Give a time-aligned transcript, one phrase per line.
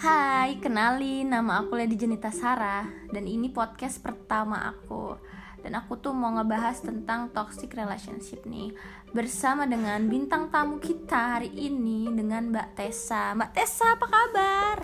[0.00, 5.12] Hai, kenalin nama aku Lady Jenita Sarah dan ini podcast pertama aku.
[5.60, 8.72] Dan aku tuh mau ngebahas tentang toxic relationship nih
[9.12, 13.36] bersama dengan bintang tamu kita hari ini dengan Mbak Tessa.
[13.36, 14.76] Mbak Tessa, apa kabar?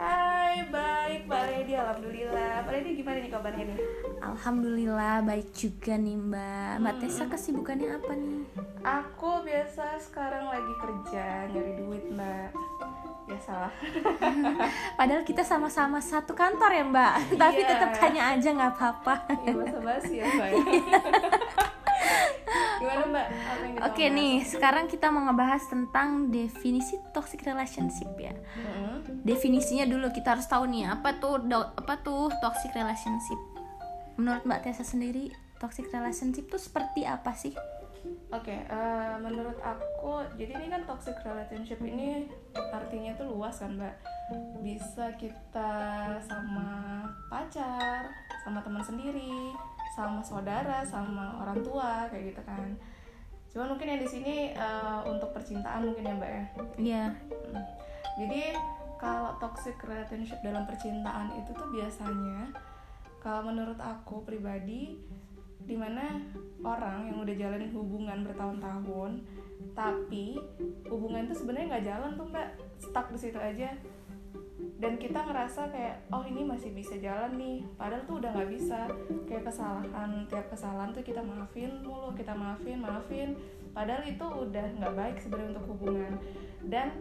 [0.00, 3.78] Hai, baik Pak Lady, Alhamdulillah Pak Lady gimana nih kabarnya nih?
[4.24, 6.72] Alhamdulillah baik juga nih Mbak.
[6.80, 8.42] Mbak Tessa kesibukannya apa nih?
[8.82, 12.01] Aku biasa sekarang lagi kerja, nyari duit Mbak
[14.98, 17.68] Padahal kita sama-sama satu kantor ya Mbak, tapi Iya.
[17.68, 19.14] tetap tanya aja nggak apa-apa.
[19.42, 20.62] Ya basi ya Mbak ya.
[22.78, 23.26] Gimana Mbak?
[23.84, 28.34] Oke mau nih, sekarang kita mau ngebahas tentang definisi toxic relationship ya.
[28.34, 29.22] Mm-mm.
[29.22, 33.38] Definisinya dulu kita harus tahu nih apa tuh do- apa tuh toxic relationship.
[34.14, 37.54] Menurut Mbak Tessa sendiri, toxic relationship tuh seperti apa sih?
[38.32, 42.26] Oke, eh, menurut aku, jadi ini kan toxic relationship ini
[42.74, 43.94] artinya tuh luas kan mbak?
[44.64, 45.70] Bisa kita
[46.24, 48.10] sama pacar,
[48.42, 49.54] sama teman sendiri,
[49.94, 52.74] sama saudara, sama orang tua, kayak gitu kan.
[53.54, 56.44] Cuman mungkin yang di sini eh, untuk percintaan mungkin ya mbak ya?
[56.78, 57.04] Iya,
[57.52, 57.64] Hmm.
[58.16, 58.56] Jadi
[59.00, 62.54] kalau toxic relationship dalam percintaan itu tuh biasanya
[63.18, 64.98] kalau menurut aku pribadi
[65.66, 66.20] di mana
[66.62, 69.22] orang yang udah jalanin hubungan bertahun-tahun
[69.72, 70.36] tapi
[70.90, 72.48] hubungan itu sebenarnya nggak jalan tuh mbak.
[72.82, 73.72] Stuck di situ aja.
[74.78, 77.64] Dan kita ngerasa kayak oh ini masih bisa jalan nih.
[77.78, 78.90] Padahal tuh udah nggak bisa.
[79.24, 83.28] Kayak kesalahan tiap kesalahan tuh kita maafin mulu kita maafin maafin.
[83.72, 86.12] Padahal itu udah nggak baik sebenarnya untuk hubungan.
[86.62, 86.92] Dan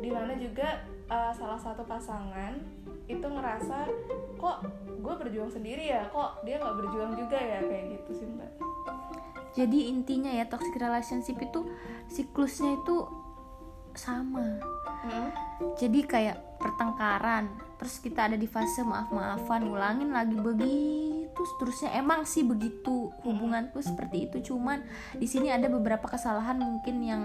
[0.00, 0.80] di mana juga
[1.12, 2.56] uh, salah satu pasangan
[3.04, 3.88] itu ngerasa
[4.40, 8.50] kok gue berjuang sendiri ya kok dia nggak berjuang juga ya kayak gitu sih mbak
[9.54, 11.62] jadi intinya ya toxic relationship itu
[12.10, 13.06] siklusnya itu
[13.94, 14.58] sama.
[15.06, 15.30] Hmm?
[15.78, 21.94] Jadi kayak pertengkaran, terus kita ada di fase maaf-maafan, ngulangin lagi begitu seterusnya.
[21.94, 24.82] Emang sih begitu hubungan tuh seperti itu, cuman
[25.14, 27.22] di sini ada beberapa kesalahan mungkin yang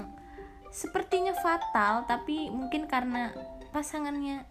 [0.69, 3.33] sepertinya fatal, tapi mungkin karena
[3.73, 4.45] pasangannya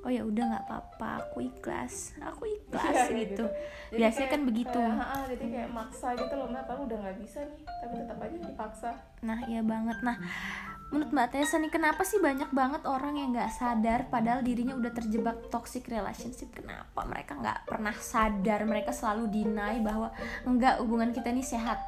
[0.00, 3.44] oh ya udah nggak apa-apa, aku ikhlas, aku ikhlas Iya, kayak gitu.
[3.44, 3.44] gitu.
[3.92, 4.80] Biasanya kayak- kan begitu.
[4.80, 8.18] kayak, ha-ha, jadi kayak maksa gitu loh mbak padahal udah nggak bisa nih tapi tetap
[8.18, 8.90] aja dipaksa
[9.20, 10.00] Nah, iya banget.
[10.00, 10.16] Nah,
[10.88, 14.88] menurut Mbak Tessa nih, kenapa sih banyak banget orang yang nggak sadar padahal dirinya udah
[14.90, 16.48] terjebak toxic relationship?
[16.50, 18.64] Kenapa mereka nggak pernah sadar?
[18.64, 20.08] Mereka selalu deny bahwa
[20.42, 21.84] enggak hubungan kita ini sehat.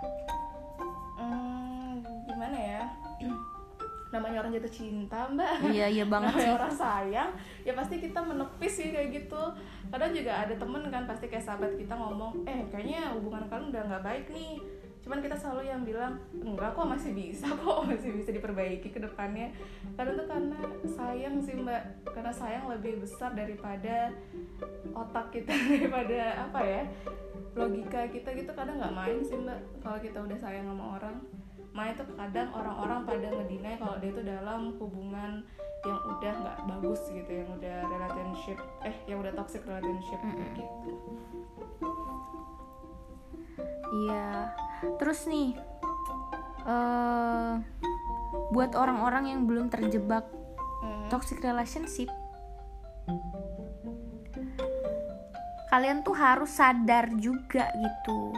[4.73, 5.69] Cinta mbak.
[5.69, 6.49] Iya, iya banget sih.
[6.49, 7.31] orang sayang
[7.63, 9.43] ya pasti kita menepis sih kayak gitu.
[9.93, 13.83] Kadang juga ada temen kan pasti kayak sahabat kita ngomong eh kayaknya hubungan kalian udah
[13.93, 14.57] nggak baik nih.
[15.03, 19.53] Cuman kita selalu yang bilang enggak kok masih bisa kok masih bisa diperbaiki ke depannya.
[19.95, 20.59] Kadang tuh karena
[20.89, 21.83] sayang sih mbak.
[22.09, 24.09] Karena sayang lebih besar daripada
[24.97, 26.83] otak kita daripada apa ya
[27.53, 31.17] logika kita gitu kadang nggak main sih mbak kalau kita udah sayang sama orang
[31.73, 35.45] main tuh kadang orang-orang pada ngedinai kalau dia tuh dalam hubungan
[35.83, 40.91] yang udah nggak bagus gitu yang udah relationship eh yang udah toxic relationship kayak gitu
[43.93, 44.49] Iya.
[44.97, 45.53] Terus nih,
[46.65, 47.53] eh
[48.49, 50.25] buat orang-orang yang belum terjebak
[50.83, 51.07] Hmm.
[51.07, 52.09] toxic relationship
[55.73, 58.37] kalian tuh harus sadar juga gitu.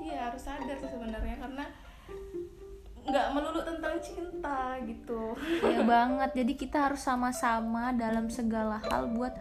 [0.00, 1.68] Iya harus sadar sih sebenarnya karena
[3.02, 5.36] nggak melulu tentang cinta gitu.
[5.60, 9.36] Ya banget jadi kita harus sama-sama dalam segala hal buat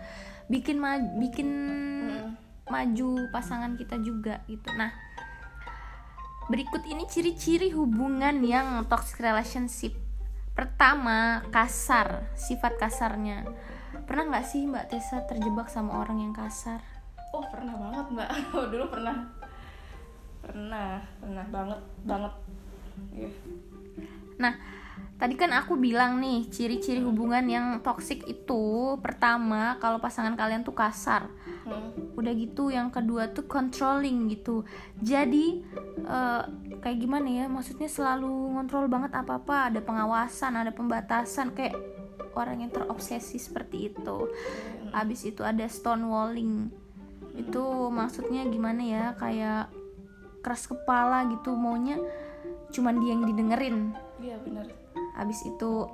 [0.51, 1.47] bikin ma- bikin
[2.11, 2.35] Hmm.
[2.67, 4.67] maju pasangan kita juga gitu.
[4.75, 4.91] Nah
[6.51, 9.95] berikut ini ciri-ciri hubungan yang toxic relationship.
[10.51, 13.47] Pertama kasar sifat kasarnya.
[14.03, 16.83] Pernah nggak sih mbak Tessa terjebak sama orang yang kasar
[17.31, 18.29] oh pernah banget mbak
[18.71, 19.15] dulu pernah
[20.41, 22.33] pernah pernah banget banget
[23.11, 23.29] Iya.
[24.41, 24.53] Nah,
[25.17, 30.75] tadi kan aku bilang nih, ciri-ciri hubungan yang toksik itu pertama kalau pasangan kalian tuh
[30.75, 31.29] kasar.
[31.65, 31.93] Hmm.
[32.17, 34.65] Udah gitu yang kedua tuh controlling gitu.
[34.97, 35.61] Jadi
[36.01, 36.43] eh,
[36.81, 37.45] kayak gimana ya?
[37.45, 41.77] Maksudnya selalu ngontrol banget apa-apa, ada pengawasan, ada pembatasan kayak
[42.33, 44.17] orang yang terobsesi seperti itu.
[44.91, 46.80] Habis itu ada stonewalling.
[47.41, 49.05] Itu maksudnya gimana ya?
[49.17, 49.73] Kayak
[50.41, 52.01] keras kepala gitu maunya
[52.73, 53.77] cuman dia yang didengerin
[54.17, 54.65] iya benar
[55.11, 55.85] Habis itu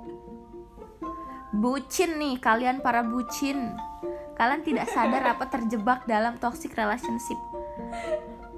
[1.52, 3.74] bucin nih kalian para bucin.
[4.38, 7.36] Kalian tidak sadar apa terjebak dalam toxic relationship.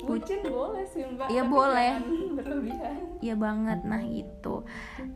[0.05, 1.97] bucin boleh sih mbak Iya, boleh.
[3.25, 4.65] Iya banget, nah itu.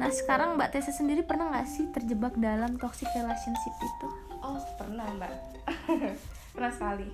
[0.01, 4.09] Nah sekarang Mbak Tessa sendiri pernah nggak sih terjebak dalam toxic relationship itu?
[4.45, 5.33] oh pernah mbak
[6.55, 7.09] pernah sekali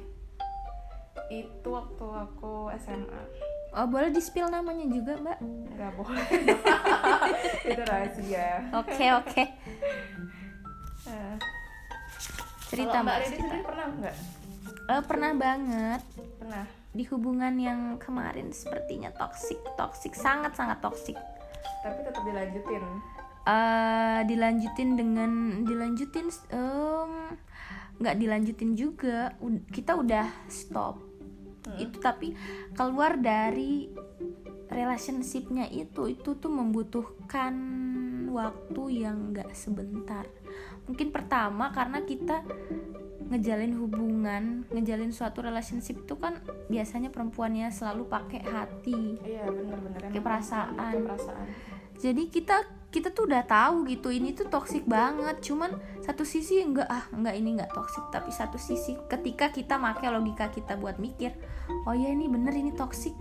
[1.31, 3.23] itu waktu aku SMA
[3.71, 5.39] oh boleh di spill namanya juga mbak?
[5.79, 6.27] Nggak boleh.
[7.71, 8.67] Itu rahasia.
[8.75, 9.43] Oke oke.
[11.07, 11.39] Nah,
[12.67, 13.39] cerita kalau mbak mbak cerita.
[13.39, 14.17] sendiri pernah nggak?
[14.91, 16.03] Eh, pernah banget.
[16.43, 16.65] Pernah.
[16.91, 21.15] Di hubungan yang kemarin sepertinya toksik toksik sangat sangat toksik
[21.81, 22.85] tapi tetap dilanjutin?
[23.49, 25.31] Eh dilanjutin dengan
[25.65, 27.12] dilanjutin em,
[28.00, 29.37] nggak dilanjutin juga.
[29.69, 30.99] Kita udah stop.
[31.76, 32.32] Itu tapi
[32.73, 33.93] keluar dari
[34.70, 37.55] relationshipnya itu itu tuh membutuhkan
[38.32, 40.25] waktu yang nggak sebentar.
[40.88, 42.43] Mungkin pertama karena kita
[43.31, 49.23] ngejalin hubungan ngejalin suatu relationship itu kan biasanya perempuannya selalu pakai hati.
[49.23, 50.11] Iya bener-bener.
[50.11, 50.94] Kayak perasaan.
[51.06, 51.47] Perasaan.
[52.00, 55.38] Jadi kita kita tuh udah tahu gitu ini tuh toksik banget.
[55.42, 60.02] Cuman satu sisi enggak ah enggak ini enggak toksik tapi satu sisi ketika kita make
[60.02, 61.31] logika kita buat mikir
[61.87, 63.14] oh ya ini bener ini toksik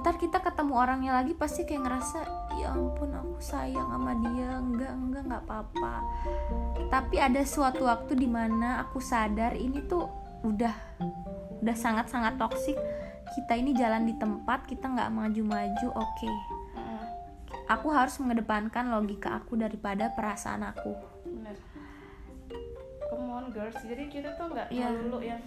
[0.00, 2.18] ntar kita ketemu orangnya lagi pasti kayak ngerasa
[2.56, 4.56] ya ampun aku sayang sama dia.
[4.60, 5.94] Enggak enggak enggak apa-apa.
[6.88, 10.08] Tapi ada suatu waktu di mana aku sadar ini tuh
[10.44, 10.74] udah
[11.60, 12.76] udah sangat-sangat toksik
[13.34, 16.30] kita ini jalan di tempat kita nggak maju-maju oke.
[16.30, 16.55] Heeh,
[17.66, 20.94] aku harus mengedepankan logika aku daripada perasaan aku.
[21.24, 21.56] Bener.
[23.06, 23.76] Come on girls.
[23.80, 24.90] Jadi kita tuh nggak Iya.
[24.90, 25.42] melulu yang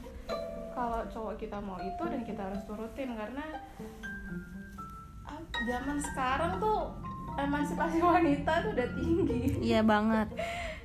[0.72, 3.44] kalau cowok kita mau itu dan kita harus turutin karena
[5.26, 6.92] ah, zaman sekarang tuh
[7.36, 9.42] emansipasi wanita tuh udah tinggi.
[9.62, 10.28] Iya banget.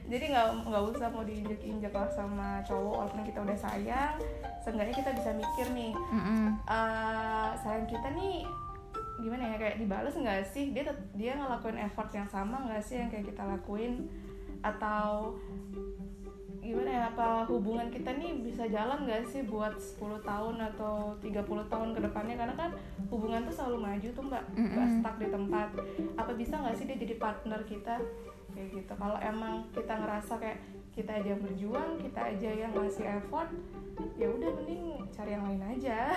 [0.05, 4.21] Jadi nggak nggak usah mau diinjek-injek lah sama cowok walaupun kita udah sayang
[4.61, 6.61] seenggaknya kita bisa mikir nih Mm-mm.
[6.69, 8.45] eh sayang kita nih
[9.21, 10.75] gimana ya kayak dibales nggak sih?
[10.75, 14.09] Dia dia ngelakuin effort yang sama nggak sih yang kayak kita lakuin?
[14.65, 15.37] Atau
[16.65, 21.45] gimana ya apa hubungan kita nih bisa jalan nggak sih buat 10 tahun atau 30
[21.45, 22.37] tahun ke depannya?
[22.41, 22.71] Karena kan
[23.13, 24.45] hubungan tuh selalu maju tuh mbak.
[24.57, 24.99] Nggak Mm-mm.
[25.01, 25.69] stuck di tempat.
[26.17, 28.01] Apa bisa nggak sih dia jadi partner kita?
[28.55, 28.93] Kayak gitu.
[28.97, 30.59] Kalau emang kita ngerasa kayak
[30.95, 33.51] kita aja yang berjuang kita aja yang ngasih effort
[34.15, 36.15] ya udah mending cari yang lain aja.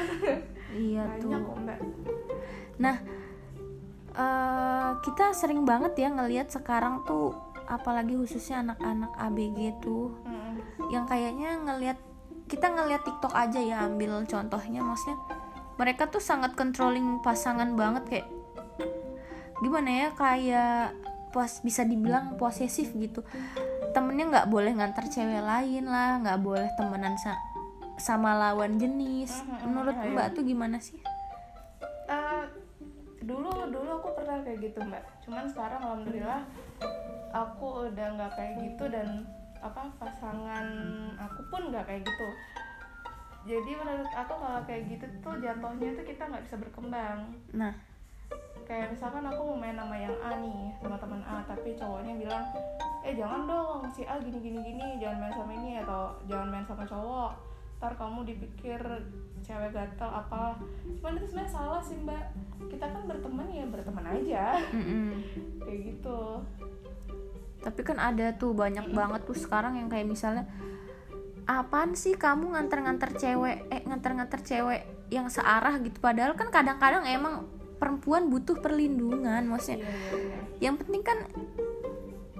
[0.69, 1.49] Iya banyak tuh.
[1.49, 1.79] kok mbak
[2.77, 2.97] nah
[4.17, 7.33] eh, kita sering banget ya ngelihat sekarang tuh
[7.67, 10.87] apalagi khususnya anak-anak ABG tuh Mm-mm.
[10.89, 11.99] yang kayaknya ngelihat
[12.47, 15.19] kita ngelihat TikTok aja ya ambil contohnya maksudnya
[15.75, 18.27] mereka tuh sangat controlling pasangan banget kayak
[19.59, 20.95] gimana ya kayak
[21.35, 23.21] pos bisa dibilang posesif gitu
[23.91, 27.41] temennya nggak boleh ngantar cewek lain lah nggak boleh temenan sa-
[27.97, 30.13] sama lawan jenis menurut iya, iya.
[30.13, 31.01] mbak tuh gimana sih
[33.27, 35.03] dulu dulu aku pernah kayak gitu mbak.
[35.21, 36.41] Cuman sekarang alhamdulillah
[37.35, 39.27] aku udah nggak kayak gitu dan
[39.59, 40.67] apa pasangan
[41.19, 42.27] aku pun nggak kayak gitu.
[43.47, 47.19] Jadi menurut aku kalau kayak gitu tuh jatuhnya tuh kita nggak bisa berkembang.
[47.51, 47.75] Nah.
[48.67, 52.43] Kayak misalkan aku mau main sama yang A nih sama teman A tapi cowoknya bilang
[53.07, 56.67] eh jangan dong si A gini gini gini jangan main sama ini atau jangan main
[56.67, 57.31] sama cowok
[57.77, 58.81] ntar kamu dipikir
[59.45, 60.57] cewek gatel apa.
[60.97, 62.25] Cuman itu sebenarnya salah sih mbak.
[62.73, 64.57] Kita kan berteman ya berteman aja.
[64.73, 65.21] Mm-mm.
[65.61, 66.19] kayak gitu.
[67.61, 70.49] Tapi kan ada tuh banyak banget tuh sekarang yang kayak misalnya
[71.47, 74.81] apaan sih kamu nganter-nganter cewek eh nganter-nganter cewek
[75.13, 76.01] yang searah gitu?
[76.01, 77.47] Padahal kan kadang-kadang emang
[77.77, 79.85] perempuan butuh perlindungan maksudnya.
[79.85, 80.39] Iya iya iya.
[80.59, 81.17] Yang penting kan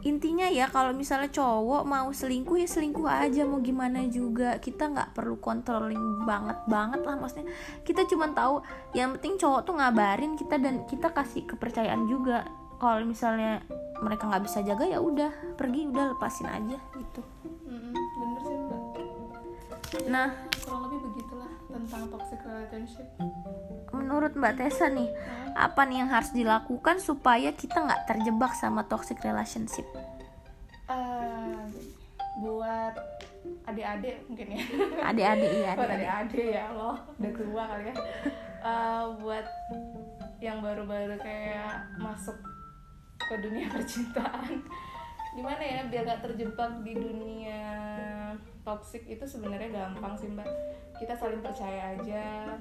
[0.05, 4.61] intinya ya kalau misalnya cowok mau selingkuh ya selingkuh aja mau gimana juga.
[4.61, 7.49] Kita nggak perlu controlling banget banget lah maksudnya.
[7.81, 8.61] Kita cuma tahu
[8.93, 12.45] yang penting cowok tuh ngabarin kita dan kita kasih kepercayaan juga.
[12.77, 13.65] Kalau misalnya
[14.05, 17.21] mereka nggak bisa jaga ya udah pergi udah lepasin aja gitu.
[17.65, 18.81] Mm-mm, bener sih mbak.
[20.11, 20.29] Nah
[21.77, 23.07] tentang toxic relationship?
[23.93, 25.09] Menurut mbak Tessa nih
[25.53, 29.85] apa nih yang harus dilakukan supaya kita nggak terjebak sama toxic relationship?
[30.89, 31.61] Eh,
[32.41, 32.95] buat
[33.69, 34.61] adik-adik mungkin ya.
[35.13, 36.47] Adik-adik ya buat adik-adik.
[36.51, 36.95] ya Allah.
[37.17, 37.95] Udah tua kali ya.
[38.67, 39.45] Eh, buat
[40.41, 42.37] yang baru-baru kayak masuk
[43.17, 44.61] ke dunia percintaan
[45.37, 47.61] gimana ya biar gak terjebak di dunia
[48.67, 50.49] toxic itu sebenarnya gampang sih mbak.
[50.97, 52.55] Kita saling percaya aja.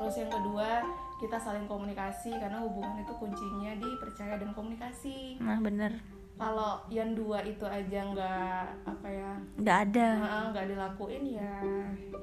[0.00, 0.82] Terus yang kedua
[1.22, 5.38] kita saling komunikasi karena hubungan itu kuncinya di percaya dan komunikasi.
[5.38, 6.02] Nah bener.
[6.34, 10.08] Kalau yang dua itu aja nggak apa ya nggak ada.
[10.50, 11.62] Nggak dilakuin ya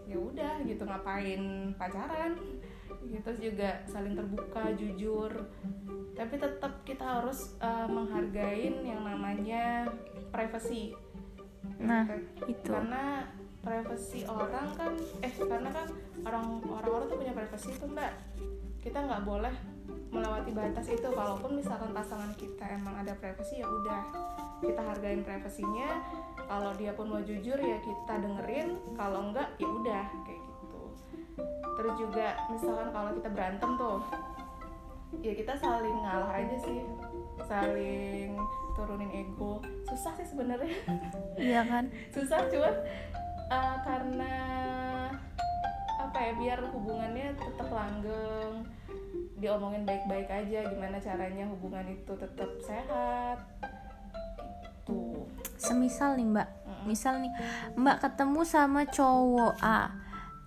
[0.04, 2.36] ya udah gitu ngapain pacaran?
[3.08, 5.32] Gitu Terus juga saling terbuka jujur.
[6.12, 9.88] Tapi tetap kita harus eh, menghargain yang namanya
[10.28, 10.92] privacy
[11.82, 12.06] Nah,
[12.46, 12.54] gitu.
[12.54, 12.70] itu.
[12.70, 13.26] karena
[13.62, 15.86] privasi orang kan eh karena kan
[16.26, 18.14] orang orang-orang tuh punya privasi itu mbak.
[18.82, 19.54] Kita nggak boleh
[20.10, 21.06] melewati batas itu.
[21.06, 24.02] Kalaupun misalkan pasangan kita emang ada privasi ya udah.
[24.62, 25.90] Kita hargain privasinya
[26.46, 28.78] kalau dia pun mau jujur ya kita dengerin.
[28.98, 30.84] Kalau enggak ya udah kayak gitu.
[31.78, 34.00] Terus juga misalkan kalau kita berantem tuh
[35.22, 36.82] ya kita saling ngalah aja sih.
[37.46, 38.38] Saling
[38.92, 39.64] turunin ego.
[39.88, 40.76] Susah sih sebenarnya.
[41.40, 41.88] Iya kan?
[42.12, 42.76] Susah cuman
[43.48, 44.34] uh, karena
[45.96, 48.68] apa ya biar hubungannya tetap langgeng
[49.40, 53.40] diomongin baik-baik aja gimana caranya hubungan itu tetap sehat
[54.84, 55.24] tuh
[55.56, 56.50] semisal nih mbak.
[56.52, 56.84] Mm-mm.
[56.84, 57.32] misal nih
[57.80, 59.94] mbak ketemu sama cowok A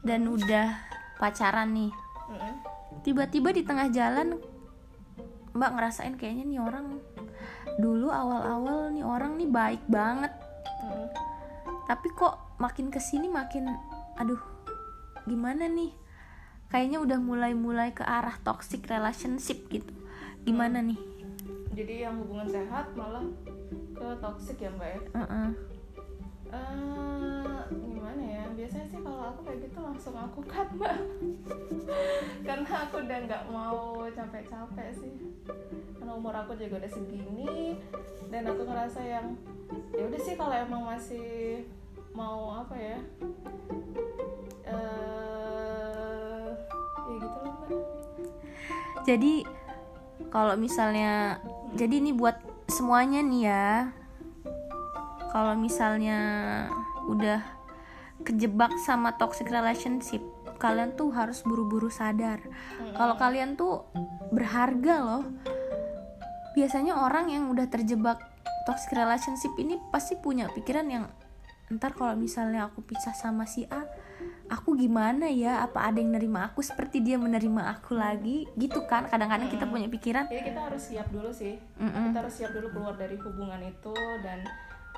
[0.04, 0.78] dan udah
[1.16, 1.90] pacaran nih.
[2.28, 2.54] Mm-mm.
[3.02, 4.36] tiba-tiba di tengah jalan
[5.56, 7.00] mbak ngerasain kayaknya nih orang
[7.80, 10.32] dulu awal-awal nih orang nih baik banget.
[10.84, 11.08] Mm-mm.
[11.84, 13.68] tapi kok makin ke sini makin
[14.16, 14.40] aduh
[15.24, 15.92] gimana nih?
[16.68, 19.92] Kayaknya udah mulai-mulai ke arah toxic relationship gitu.
[20.44, 20.98] Gimana nih?
[21.72, 23.24] Jadi yang hubungan sehat malah
[23.94, 25.00] ke toxic ya mbak ya?
[25.16, 25.48] Heeh.
[26.54, 30.96] Eh, gimana ya biasanya sih kalau aku kayak gitu langsung aku cut mbak.
[32.48, 35.12] Karena aku udah nggak mau capek-capek sih.
[36.00, 37.76] Karena umur aku juga udah segini
[38.32, 39.36] dan aku ngerasa yang
[39.92, 41.68] ya udah sih kalau emang masih
[42.16, 42.98] mau apa ya
[44.64, 46.48] eh
[47.04, 47.70] ya gitu loh mbak.
[49.04, 49.44] Jadi
[50.32, 51.36] kalau misalnya
[51.76, 52.40] jadi ini buat
[52.72, 53.92] semuanya nih ya.
[55.36, 56.16] Kalau misalnya
[57.12, 57.53] udah
[58.24, 60.24] kejebak sama toxic relationship
[60.58, 62.40] kalian tuh harus buru-buru sadar.
[62.96, 63.84] Kalau kalian tuh
[64.32, 65.24] berharga loh
[66.54, 68.22] biasanya orang yang udah terjebak
[68.64, 71.04] toxic relationship ini pasti punya pikiran yang
[71.68, 73.82] ntar kalau misalnya aku pisah sama si A
[74.48, 75.64] aku gimana ya?
[75.64, 78.44] Apa ada yang nerima aku seperti dia menerima aku lagi?
[78.56, 80.28] Gitu kan kadang-kadang kita punya pikiran.
[80.28, 81.56] Jadi kita harus siap dulu sih.
[81.80, 82.12] Mm-mm.
[82.12, 84.44] kita harus siap dulu keluar dari hubungan itu dan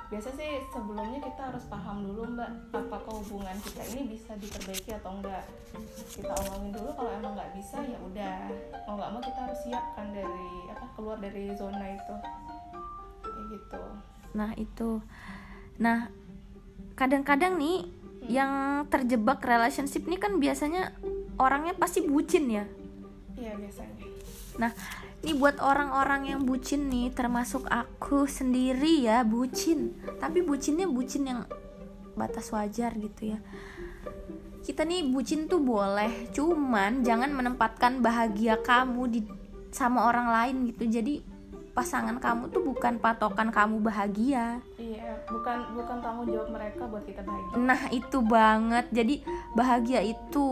[0.07, 5.19] biasa sih sebelumnya kita harus paham dulu mbak apakah hubungan kita ini bisa diperbaiki atau
[5.19, 5.43] enggak.
[6.15, 8.39] Kita omongin dulu kalau emang nggak bisa ya udah.
[8.87, 12.15] Mau nggak mau kita harus siap kan dari apa keluar dari zona itu.
[13.19, 13.83] Kayak gitu.
[14.31, 14.91] Nah itu.
[15.77, 16.09] Nah
[16.97, 17.85] kadang-kadang nih
[18.27, 18.51] Yang
[18.91, 20.91] terjebak relationship nih kan biasanya
[21.39, 22.67] Orangnya pasti bucin ya?
[23.39, 24.16] Iya biasanya
[24.57, 24.73] Nah
[25.25, 29.97] ini buat orang-orang yang bucin nih Termasuk aku sendiri ya bucin.
[30.21, 31.41] Tapi bucinnya bucin yang
[32.17, 33.39] batas wajar gitu ya.
[34.65, 39.21] Kita nih bucin tuh boleh cuman jangan menempatkan bahagia kamu di
[39.71, 40.89] sama orang lain gitu.
[40.89, 41.37] Jadi
[41.77, 44.57] pasangan kamu tuh bukan patokan kamu bahagia.
[44.81, 47.53] Iya bukan bukan tanggung jawab mereka buat kita bahagia.
[47.61, 48.85] Nah itu banget.
[48.89, 49.15] Jadi
[49.53, 50.49] bahagia itu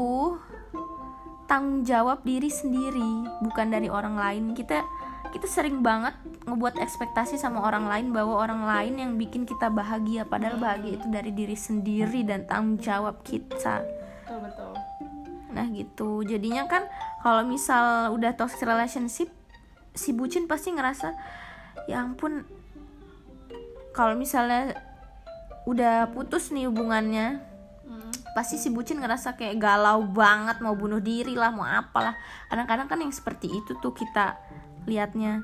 [1.46, 4.58] Tanggung jawab diri sendiri Bukan dari orang lain.
[4.58, 4.82] Kita
[5.34, 6.16] kita sering banget
[6.48, 11.08] ngebuat ekspektasi sama orang lain Bahwa orang lain yang bikin kita bahagia Padahal bahagia itu
[11.12, 13.84] dari diri sendiri Dan tanggung jawab kita.
[14.26, 14.72] Betul betul.
[15.52, 16.10] Nah gitu.
[16.24, 16.88] Jadinya kan
[17.20, 19.28] Kalau misal udah toxic relationship
[19.96, 21.14] Si bucin pasti ngerasa
[21.92, 22.48] Ya ampun
[23.92, 24.76] Kalau misalnya
[25.66, 27.42] Udah putus nih hubungannya.
[28.36, 32.20] Pasti si bucin ngerasa kayak galau banget mau bunuh diri lah mau apalah
[32.52, 34.36] kadang-kadang kan yang seperti itu tuh kita
[34.84, 35.42] liatnya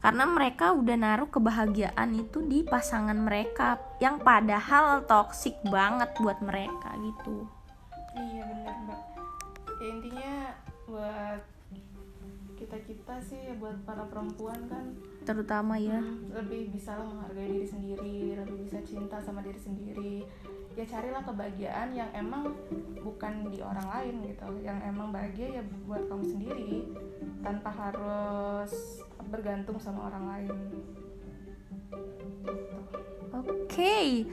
[0.00, 6.96] karena mereka udah naruh kebahagiaan itu di pasangan mereka yang padahal toksik banget buat mereka
[6.96, 7.44] gitu
[8.16, 9.00] Iya bener mbak.
[9.76, 10.34] Ya, intinya
[10.88, 11.40] buat
[12.56, 14.96] kita kita sih buat para perempuan kan
[15.28, 20.24] terutama ya hmm, lebih bisa lah menghargai diri sendiri, lebih bisa cinta sama diri sendiri.
[20.76, 22.52] Ya carilah kebahagiaan yang emang
[23.00, 26.84] bukan di orang lain gitu, yang emang bahagia ya buat kamu sendiri
[27.40, 29.00] tanpa harus
[29.32, 30.52] bergantung sama orang lain.
[33.36, 34.28] Oke,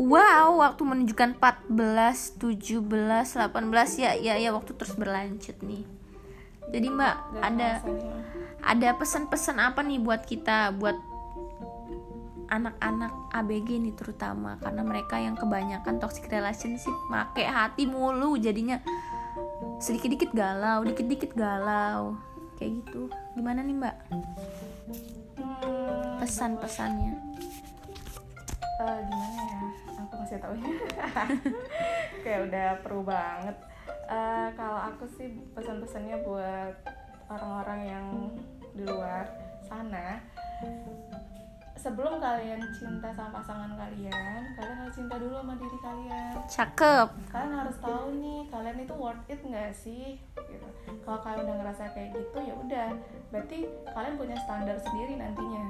[0.00, 5.84] wow, waktu menunjukkan 14, 17, 18 ya, ya, ya, waktu terus berlanjut nih.
[6.72, 7.70] Jadi Mbak, Dan ada
[8.64, 10.96] ada pesan-pesan apa nih buat kita, buat
[12.52, 18.76] anak-anak ABG nih terutama, karena mereka yang kebanyakan toxic relationship, make hati mulu, jadinya
[19.80, 22.20] sedikit-dikit galau, dikit-dikit galau,
[22.60, 23.08] kayak gitu.
[23.32, 23.96] Gimana nih Mbak?
[26.20, 27.16] Pesan-pesannya?
[28.82, 29.62] Eh, gimana ya
[30.02, 30.54] aku masih tahu
[32.26, 33.56] kayak udah perlu banget
[34.12, 36.74] Eh, kalau aku sih pesan-pesannya buat
[37.32, 38.06] orang-orang yang
[38.76, 39.24] di luar
[39.64, 40.20] sana
[41.82, 46.32] sebelum kalian cinta sama pasangan kalian kalian harus cinta dulu sama diri kalian.
[46.46, 47.08] Cakep.
[47.34, 50.14] Kalian harus tahu nih kalian itu worth it nggak sih?
[50.46, 50.68] Gitu.
[51.02, 52.88] Kalau kalian udah ngerasa kayak gitu ya udah.
[53.34, 55.66] Berarti kalian punya standar sendiri nantinya.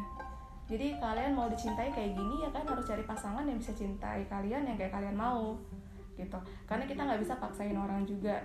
[0.69, 4.69] Jadi kalian mau dicintai kayak gini ya kan harus cari pasangan yang bisa cintai kalian
[4.69, 5.57] yang kayak kalian mau.
[6.21, 6.39] Gitu.
[6.69, 8.45] Karena kita nggak bisa paksain orang juga.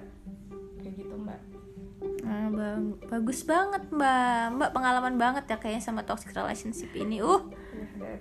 [0.79, 1.66] Kayak gitu mbak
[1.97, 4.53] Nah, bang, bagus banget mbak.
[4.53, 7.23] Mbak pengalaman banget ya kayaknya sama toxic relationship ini.
[7.23, 7.41] Uh.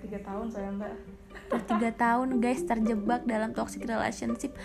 [0.01, 0.93] Tiga tahun saya mbak.
[1.69, 4.57] Tiga tahun guys terjebak dalam toxic relationship.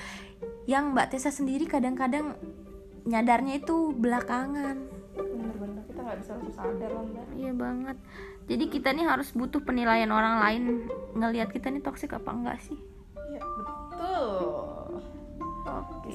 [0.64, 2.38] Yang mbak Tessa sendiri kadang-kadang
[3.04, 4.88] nyadarnya itu belakangan.
[5.12, 7.26] Bener-bener kita nggak bisa langsung sadar lah mbak.
[7.36, 7.96] Iya banget.
[8.48, 10.62] Jadi kita nih harus butuh penilaian orang lain
[11.12, 12.78] ngelihat kita nih toxic apa enggak sih?
[13.28, 13.81] Iya betul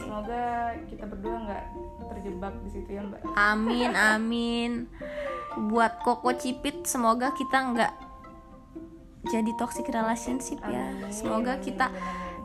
[0.07, 1.63] semoga kita berdua nggak
[2.15, 3.21] terjebak di situ ya mbak.
[3.35, 4.71] Amin amin.
[5.67, 7.93] Buat koko cipit semoga kita nggak
[9.27, 10.95] jadi toxic relationship ya.
[10.95, 11.91] Amin, semoga kita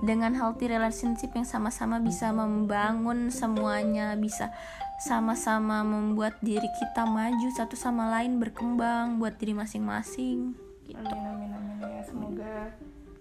[0.02, 4.50] dengan healthy relationship yang sama-sama bisa membangun semuanya bisa
[4.98, 10.58] sama-sama membuat diri kita maju satu sama lain berkembang buat diri masing-masing.
[10.82, 10.98] Gitu.
[10.98, 12.02] amin amin amin ya.
[12.02, 12.54] Semoga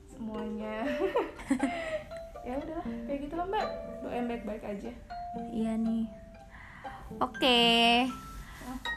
[0.10, 0.86] semuanya ya
[3.32, 3.68] gitu lah mbak
[4.04, 4.92] doa yang baik-baik aja
[5.52, 6.06] Iya nih.
[7.24, 7.60] Oke.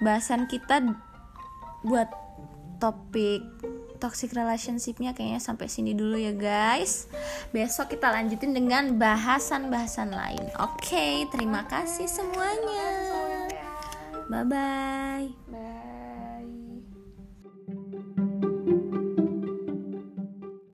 [0.03, 0.83] Bahasan kita
[1.87, 2.11] buat
[2.83, 3.45] topik
[4.03, 7.07] toxic relationshipnya kayaknya sampai sini dulu ya guys.
[7.55, 10.45] Besok kita lanjutin dengan bahasan-bahasan lain.
[10.59, 12.91] Oke, terima kasih semuanya.
[14.29, 14.43] bye.
[14.43, 15.31] bye